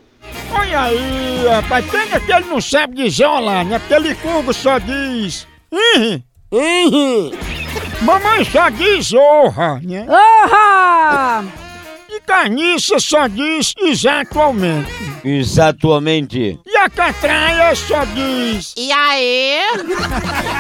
Olha 0.52 0.82
aí, 0.82 1.46
rapaz, 1.48 1.86
pena 1.90 2.20
que 2.20 2.30
ele 2.30 2.44
não 2.44 2.60
sabe 2.60 2.96
dizer 2.96 3.24
olá, 3.24 3.64
né? 3.64 3.78
Porque 3.78 3.94
ele 3.94 4.14
curvo 4.16 4.52
só 4.52 4.78
diz. 4.78 5.46
Ih, 5.72 6.22
ih. 6.52 7.32
Mamãe 8.04 8.44
só 8.44 8.68
diz 8.68 9.14
orra, 9.14 9.80
né? 9.82 10.06
Orra! 10.06 11.63
Carniça 12.26 12.98
só 12.98 13.26
diz 13.26 13.74
exatamente. 13.78 14.90
Exatamente. 15.24 16.58
E 16.66 16.76
a 16.76 16.88
catraia 16.88 17.74
só 17.74 18.04
diz. 18.04 18.74
E 18.76 18.90
aí? 18.92 19.60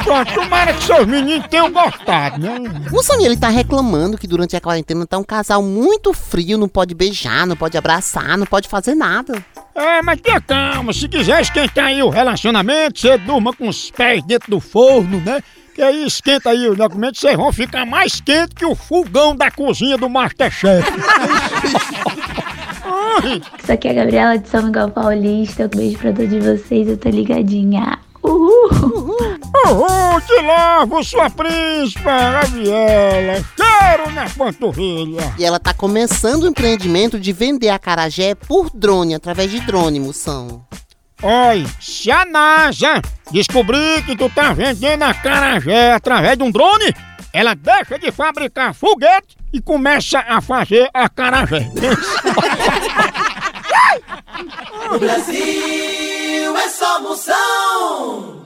Pronto, 0.04 0.34
tomara 0.34 0.72
que 0.72 0.84
seus 0.84 1.06
meninos 1.06 1.46
tenham 1.48 1.70
gostado, 1.70 2.38
né? 2.38 2.58
O 2.92 3.02
Soninho, 3.02 3.28
ele 3.28 3.36
tá 3.36 3.48
reclamando 3.48 4.16
que 4.18 4.26
durante 4.26 4.56
a 4.56 4.60
quarentena 4.60 5.06
tá 5.06 5.18
um 5.18 5.24
casal 5.24 5.62
muito 5.62 6.12
frio, 6.12 6.58
não 6.58 6.68
pode 6.68 6.94
beijar, 6.94 7.46
não 7.46 7.56
pode 7.56 7.76
abraçar, 7.76 8.36
não 8.38 8.46
pode 8.46 8.68
fazer 8.68 8.94
nada. 8.94 9.44
É, 9.74 10.00
mas 10.02 10.20
tenha 10.20 10.40
calma, 10.40 10.92
se 10.92 11.08
quiser 11.08 11.40
esquentar 11.42 11.86
aí 11.86 12.02
o 12.02 12.08
relacionamento, 12.08 13.00
você 13.00 13.18
durma 13.18 13.52
com 13.52 13.68
os 13.68 13.90
pés 13.90 14.22
dentro 14.24 14.50
do 14.50 14.60
forno, 14.60 15.20
né? 15.20 15.42
Que 15.74 15.82
aí 15.82 16.06
esquenta 16.06 16.50
aí 16.50 16.68
o 16.68 16.76
documento, 16.76 17.18
vocês 17.18 17.36
vão 17.36 17.52
ficar 17.52 17.84
mais 17.84 18.20
quente 18.20 18.54
que 18.54 18.64
o 18.64 18.76
fogão 18.76 19.34
da 19.34 19.50
cozinha 19.50 19.98
do 19.98 20.08
Masterchef. 20.08 20.88
Isso 23.60 23.72
aqui 23.72 23.88
é 23.88 23.90
a 23.90 23.94
Gabriela 23.94 24.38
de 24.38 24.48
São 24.48 24.62
Miguel 24.62 24.90
Paulista. 24.90 25.64
Um 25.64 25.76
beijo 25.76 25.98
pra 25.98 26.12
todos 26.12 26.44
vocês, 26.44 26.88
eu 26.88 26.96
tô 26.96 27.08
ligadinha. 27.08 27.98
Uhul! 28.22 29.16
Uhul, 29.66 30.20
te 30.20 30.40
levo, 30.40 31.04
sua 31.04 31.28
príncipa, 31.28 32.10
Gabriela. 32.10 33.44
Cheiro 33.56 34.10
na 34.12 34.28
panturrilha. 34.30 35.34
E 35.38 35.44
ela 35.44 35.58
tá 35.58 35.74
começando 35.74 36.44
o 36.44 36.48
empreendimento 36.48 37.18
de 37.18 37.32
vender 37.32 37.70
acarajé 37.70 38.34
por 38.34 38.70
drone, 38.72 39.14
através 39.14 39.50
de 39.50 39.60
drone, 39.60 39.98
moção. 39.98 40.64
Oi, 41.22 41.66
se 41.80 42.10
a 42.10 42.24
NASA 42.24 43.00
descobrir 43.30 44.04
que 44.04 44.16
tu 44.16 44.28
tá 44.28 44.52
vendendo 44.52 45.04
acarajé 45.04 45.92
através 45.92 46.36
de 46.36 46.42
um 46.44 46.50
drone, 46.50 46.94
ela 47.32 47.54
deixa 47.54 47.98
de 47.98 48.12
fabricar 48.12 48.74
foguete 48.74 49.36
e 49.52 49.60
começa 49.60 50.18
a 50.20 50.40
fazer 50.40 50.88
acarajé. 50.92 51.70
No 54.90 54.98
Brasil 54.98 56.56
é 56.56 56.68
só 56.68 57.00
moção. 57.00 58.44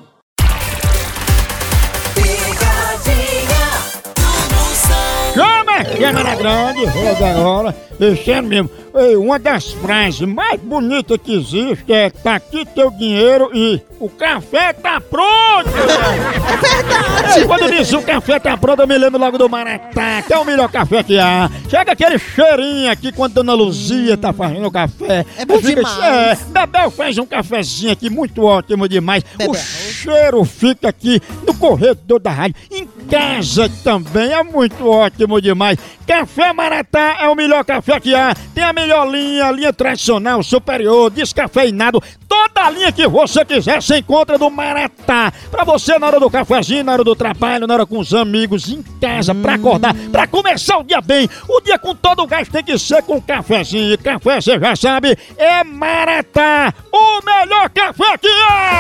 Picadinha 2.15 3.69
do 4.15 4.55
Moção. 4.55 5.35
Chama, 5.35 5.68
na 5.85 6.35
grande, 6.35 6.85
roda 6.87 7.31
agora. 7.31 7.77
Isso 8.01 8.31
é 8.31 8.41
mesmo. 8.41 8.71
Ei, 8.95 9.17
Uma 9.17 9.39
das 9.39 9.73
frases 9.73 10.21
mais 10.23 10.59
bonitas 10.61 11.19
que 11.23 11.35
existe 11.35 11.93
é 11.93 12.11
tá 12.11 12.37
aqui 12.37 12.65
teu 12.65 12.91
dinheiro 12.91 13.51
e 13.53 13.81
o 14.01 14.09
café 14.09 14.73
tá 14.73 15.01
pronto! 15.01 15.69
É 16.49 16.57
verdade! 16.57 17.47
quando 17.47 17.71
diz 17.71 17.93
o 17.93 18.01
café 18.03 18.39
tá 18.39 18.57
pronto, 18.57 18.81
eu 18.83 18.87
me 18.87 18.97
lembro 18.97 19.19
logo 19.21 19.37
do 19.37 19.49
Maratá, 19.49 20.23
que 20.27 20.33
é 20.33 20.39
o 20.39 20.45
melhor 20.45 20.69
café 20.71 21.03
que 21.03 21.19
há. 21.19 21.51
Chega 21.69 21.93
aquele 21.93 22.19
cheirinho 22.19 22.91
aqui 22.91 23.13
quando 23.13 23.35
Dona 23.35 23.53
Luzia 23.53 24.17
tá 24.17 24.33
fazendo 24.33 24.67
o 24.67 24.71
café. 24.71 25.27
É 25.37 25.45
bom 25.45 25.59
Fica- 25.59 25.75
demais. 25.83 25.99
É, 26.03 26.37
Bebel 26.51 26.91
faz 26.91 27.19
um 27.19 27.27
cafezinho 27.27 27.93
aqui 27.93 28.09
muito 28.09 28.43
ótimo 28.45 28.89
demais. 28.89 29.25
O 29.47 29.55
cheiro 29.55 30.45
fica 30.45 30.89
aqui 30.89 31.21
no 31.47 31.55
corredor 31.55 32.19
da 32.21 32.31
rádio. 32.31 32.57
Em 32.71 32.89
casa 33.11 33.71
também 33.85 34.33
é 34.33 34.43
muito 34.43 34.87
ótimo 34.89 35.41
demais. 35.41 35.68
Café 36.07 36.53
Maratá 36.53 37.19
é 37.21 37.29
o 37.29 37.35
melhor 37.35 37.65
café 37.65 38.01
que 38.01 38.15
há. 38.15 38.35
Tem 38.55 38.65
a 38.65 38.73
melhor 38.73 39.09
linha, 39.09 39.51
linha 39.51 39.73
tradicional, 39.73 40.43
superior, 40.43 41.11
descafeinado. 41.11 42.03
Toda 42.29 42.65
a 42.65 42.71
linha 42.71 42.93
que 42.93 43.07
você 43.07 43.45
quiser 43.45 43.83
você 43.83 43.99
encontra 43.99 44.39
do 44.39 44.51
Maratá. 44.51 45.33
Pra 45.51 45.65
você 45.65 45.99
na 45.99 46.07
hora 46.07 46.21
do 46.21 46.31
cafezinho, 46.31 46.85
na 46.85 46.93
hora 46.93 47.05
do 47.05 47.17
trabalho, 47.17 47.67
na 47.67 47.75
hora 47.75 47.87
com 47.87 47.99
os 47.99 48.13
amigos, 48.15 48.71
em 48.71 48.83
casa, 49.01 49.35
pra 49.35 49.55
acordar, 49.55 49.95
pra 50.13 50.27
começar 50.27 50.79
o 50.79 50.85
dia 50.85 51.01
bem. 51.01 51.29
O 51.49 51.61
dia 51.61 51.79
com 51.79 51.95
todo 51.95 52.23
o 52.23 52.27
gás 52.27 52.49
tem 52.49 52.63
que 52.63 52.79
ser 52.79 53.03
com 53.03 53.21
cafezinho. 53.21 53.95
E 53.95 53.97
café, 53.99 54.41
você 54.41 54.59
já 54.59 54.77
sabe, 54.77 55.17
é 55.37 55.65
Maratá. 55.65 56.73
O 56.93 57.25
melhor 57.25 57.69
café 57.71 58.19
que 58.19 58.29
é! 58.29 58.78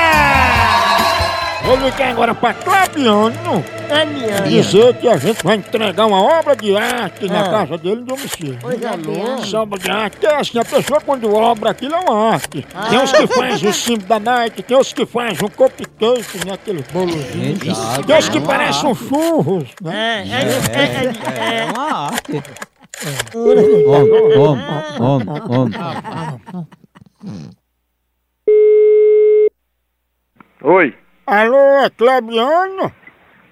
Vou 1.69 1.77
ligar 1.77 2.13
agora 2.13 2.35
pra 2.35 2.55
Clabiano. 2.55 3.63
É 3.91 4.07
minha. 4.07 4.41
Dizer 4.41 4.95
que 4.97 5.07
a 5.07 5.19
gente 5.19 5.45
vai 5.45 5.57
entregar 5.57 6.07
uma 6.07 6.19
obra 6.23 6.57
de 6.57 6.75
arte 6.75 7.27
na 7.27 7.43
Ah. 7.43 7.51
casa 7.51 7.77
dele 7.77 7.97
no 7.97 8.07
domicílio. 8.07 8.59
Coisa 8.59 8.97
boa. 8.97 9.35
Essa 9.35 9.61
obra 9.61 9.79
de 9.79 9.91
arte 9.91 10.25
é 10.27 10.35
assim, 10.35 10.59
a 10.59 10.65
pessoa 10.65 10.99
quando 11.03 11.31
obra 11.35 11.69
aquilo 11.73 11.95
é 11.95 11.99
uma 11.99 12.33
arte. 12.33 12.67
Ah. 12.75 12.87
Tem 12.89 12.99
uns 12.99 13.13
que 13.13 13.27
fazem 13.27 13.69
o 13.69 13.73
símbolo 13.75 14.09
da 14.09 14.19
Nike, 14.19 14.63
tem 14.63 14.79
uns 14.79 14.95
que 14.95 15.05
fazem 15.05 15.45
um 15.47 15.51
cupcake, 15.51 16.47
né? 16.47 16.55
Aquele 16.55 16.83
bolozinho. 16.91 17.59
Exato. 17.63 18.07
Tem 18.07 18.17
uns 18.17 18.29
que 18.31 18.39
É 18.39 18.41
uma 18.41 18.47
parecem 18.47 18.89
um 18.91 18.95
churros, 18.95 19.69
né? 19.83 20.25
É, 20.27 20.33
é, 20.33 20.81
é, 20.81 21.13
é, 21.45 21.59
É 21.61 21.65
uma 21.67 22.07
arte. 22.07 22.43
Homem, 23.35 23.87
homem, 24.99 25.43
homem, 25.43 25.75
Oi. 30.63 30.95
Alô, 31.31 31.85
é 31.85 31.91
Clebiano? 31.91 32.91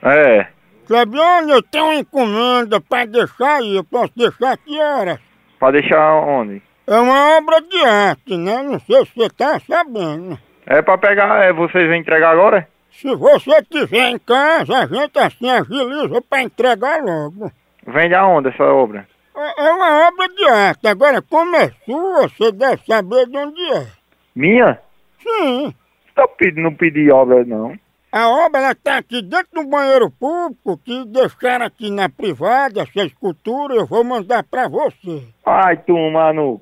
É. 0.02 0.46
Clebiano, 0.86 1.50
eu 1.50 1.62
tenho 1.62 1.84
uma 1.84 1.94
encomenda 1.96 2.80
pra 2.80 3.04
deixar 3.04 3.56
aí, 3.56 3.76
eu 3.76 3.84
posso 3.84 4.12
deixar 4.16 4.52
aqui 4.52 4.80
horas. 4.80 5.18
Pra 5.58 5.70
deixar 5.72 6.14
onde? 6.22 6.62
É 6.86 6.98
uma 6.98 7.36
obra 7.36 7.60
de 7.60 7.84
arte, 7.84 8.34
né? 8.34 8.62
Não 8.62 8.80
sei 8.80 9.04
se 9.04 9.12
você 9.14 9.28
tá 9.28 9.60
sabendo. 9.60 10.38
É 10.64 10.80
pra 10.80 10.96
pegar, 10.96 11.44
é, 11.44 11.52
vocês 11.52 11.86
vão 11.86 11.96
entregar 11.96 12.30
agora? 12.30 12.66
Se 12.92 13.14
você 13.14 13.62
tiver 13.64 14.08
em 14.08 14.18
casa, 14.20 14.78
a 14.78 14.86
gente 14.86 15.18
assim 15.18 15.50
agiliza 15.50 16.22
pra 16.30 16.40
entregar 16.40 17.02
logo. 17.04 17.52
Vende 17.86 18.14
aonde 18.14 18.48
essa 18.48 18.64
obra? 18.64 19.06
É 19.36 19.66
é 19.66 19.72
uma 19.72 20.08
obra 20.08 20.28
de 20.28 20.44
arte. 20.48 20.88
Agora, 20.88 21.20
como 21.20 21.54
é 21.54 21.70
sua, 21.84 22.26
você 22.26 22.50
deve 22.52 22.82
saber 22.86 23.26
de 23.26 23.36
onde 23.36 23.72
é. 23.74 23.86
Minha? 24.34 24.80
Sim. 25.22 25.74
Tá 26.16 26.26
pedindo, 26.36 26.62
não 26.62 26.74
pedi 26.74 27.10
obra 27.12 27.44
não. 27.44 27.78
A 28.10 28.28
obra 28.30 28.60
ela 28.62 28.74
tá 28.74 28.96
aqui 28.98 29.20
dentro 29.20 29.62
do 29.62 29.68
banheiro 29.68 30.10
público, 30.10 30.78
que 30.82 31.04
deixaram 31.04 31.66
aqui 31.66 31.90
na 31.90 32.08
privada, 32.08 32.80
essa 32.80 33.06
escultura, 33.06 33.74
eu 33.74 33.86
vou 33.86 34.02
mandar 34.02 34.42
pra 34.42 34.66
você. 34.68 35.22
Ai, 35.44 35.76
tu, 35.76 35.92
mano. 36.10 36.58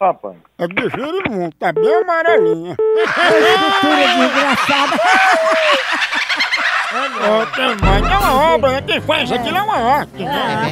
Rapaz. 0.00 0.36
É 0.58 0.66
de 0.68 0.82
girimundo, 0.90 1.54
tá 1.58 1.72
bem 1.72 1.94
amarelinha. 1.94 2.76
Escultura 2.78 4.06
desgraçada. 4.18 4.96
Mais, 7.82 8.02
não 8.02 8.12
é 8.12 8.18
uma 8.18 8.54
obra, 8.54 8.72
né? 8.72 8.82
Quem 8.82 9.00
faz 9.00 9.32
aquilo 9.32 9.56
é 9.58 9.62
uma 9.62 9.76
arte, 9.76 10.22
né? 10.22 10.70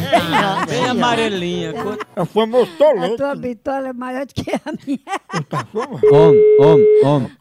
Bem 0.69 0.89
amarelinha. 0.91 1.73
É 2.15 2.23
o 2.23 2.27
famoso 2.27 2.71
A 2.75 2.79
tolete. 2.79 3.17
tua 3.17 3.35
bitola 3.35 3.89
é 3.89 3.93
maior 3.93 4.25
do 4.27 4.35
que 4.35 4.51
a 4.53 4.73
minha. 4.87 5.01
Homem, 6.13 6.57
homem, 6.61 7.05
homem. 7.05 7.33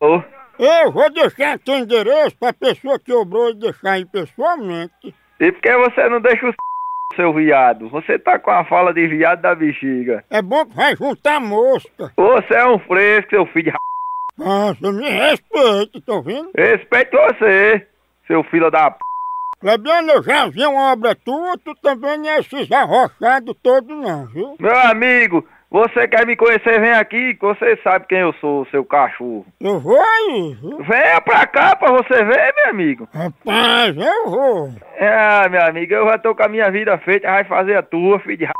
Eu 0.00 0.92
vou 0.92 1.10
deixar 1.10 1.58
teu 1.58 1.76
endereço 1.76 2.36
pra 2.38 2.52
pessoa 2.52 2.98
que 2.98 3.12
obrou 3.12 3.50
e 3.50 3.54
deixar 3.54 3.92
aí 3.92 4.04
pessoalmente. 4.04 5.14
E 5.40 5.52
por 5.52 5.60
que 5.60 5.76
você 5.76 6.08
não 6.08 6.20
deixa 6.20 6.48
o 6.48 6.54
seu 7.16 7.32
viado? 7.32 7.88
Você 7.90 8.18
tá 8.18 8.38
com 8.38 8.50
a 8.50 8.64
fala 8.64 8.92
de 8.92 9.06
viado 9.06 9.42
da 9.42 9.54
bexiga. 9.54 10.24
É 10.30 10.40
bom 10.40 10.64
que 10.66 10.74
vai 10.74 10.96
juntar 10.96 11.40
mosca. 11.40 12.12
Você 12.16 12.54
é 12.54 12.66
um 12.66 12.78
fresco, 12.78 13.30
seu 13.30 13.46
filho 13.46 13.64
de 13.64 13.70
r... 13.70 13.76
Nossa, 14.38 14.92
me 14.92 15.08
respeite, 15.08 16.00
tá 16.02 16.12
ouvindo? 16.12 16.50
Respeito 16.54 17.16
você, 17.16 17.86
seu 18.26 18.42
filho 18.44 18.70
da 18.70 18.90
p... 18.90 18.98
Lebiano, 19.62 20.10
eu 20.10 20.22
já 20.22 20.46
vi 20.48 20.64
uma 20.66 20.92
obra 20.92 21.14
tua, 21.14 21.56
tu 21.64 21.74
também 21.82 22.18
não 22.18 22.28
é 22.28 22.38
esses 22.40 22.70
arrochados 22.70 23.56
todos 23.62 23.96
não, 23.96 24.26
viu? 24.26 24.54
Meu 24.60 24.78
amigo, 24.78 25.46
você 25.70 26.06
quer 26.08 26.26
me 26.26 26.36
conhecer? 26.36 26.80
Vem 26.80 26.92
aqui, 26.92 27.34
que 27.34 27.40
você 27.42 27.76
sabe 27.82 28.06
quem 28.06 28.20
eu 28.20 28.32
sou, 28.34 28.66
seu 28.66 28.84
cachorro. 28.84 29.44
Eu 29.60 29.80
vou 29.80 30.00
aí, 30.00 30.56
viu? 30.60 30.78
Venha 30.78 31.20
pra 31.20 31.46
cá 31.46 31.74
pra 31.76 31.92
você 31.92 32.24
ver, 32.24 32.54
meu 32.54 32.70
amigo. 32.70 33.08
Rapaz, 33.12 33.96
eu 33.96 34.30
vou. 34.30 34.70
Ah, 35.00 35.48
meu 35.48 35.62
amigo, 35.62 35.92
eu 35.92 36.06
já 36.06 36.18
tô 36.18 36.34
com 36.34 36.42
a 36.44 36.48
minha 36.48 36.70
vida 36.70 36.96
feita, 36.98 37.30
vai 37.30 37.44
fazer 37.44 37.76
a 37.76 37.82
tua, 37.82 38.18
filho 38.20 38.38
de 38.38 38.44
r... 38.44 38.52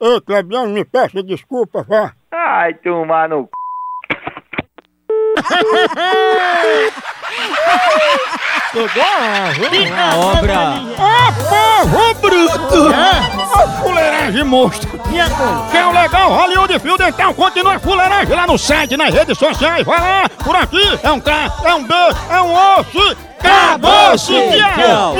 Ei, 0.00 0.20
Clebiano, 0.20 0.72
me 0.72 0.84
peça 0.84 1.22
desculpa, 1.22 1.82
vá. 1.88 2.12
Ai, 2.30 2.74
tomar 2.74 3.28
no 3.28 3.44
c... 3.44 3.50
A 8.74 9.52
Uma 9.86 10.16
obra. 10.16 10.80
Ó, 10.98 11.30
povo 11.84 12.14
bruto! 12.22 12.88
Ó, 13.54 13.68
fuleiragem 13.82 14.44
monstro! 14.44 14.98
Quer 15.70 15.84
o 15.84 15.92
legal 15.92 16.32
Hollywood 16.32 16.78
Fio 16.78 16.96
Dental? 16.96 17.34
Continua 17.34 17.74
a 17.74 17.78
fuleiragem 17.78 18.34
lá 18.34 18.46
no 18.46 18.56
site, 18.56 18.96
nas 18.96 19.12
redes 19.12 19.36
sociais. 19.36 19.84
Vai 19.84 20.00
lá! 20.00 20.26
Por 20.42 20.56
aqui 20.56 20.98
é 21.02 21.12
um 21.12 21.20
K, 21.20 21.52
é 21.64 21.74
um 21.74 21.84
B, 21.84 21.94
é 22.30 22.40
um 22.40 22.54
osso! 22.54 23.14
Acabou-se! 23.38 24.34
Então... 24.34 25.16